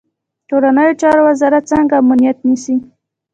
[0.49, 2.75] کورنیو چارو وزارت څنګه امنیت نیسي؟